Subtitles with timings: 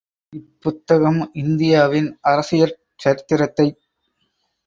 [0.33, 3.79] இப் புத்தகம் இந்தியாவின் அரசியற் சரித்திரத்தைச்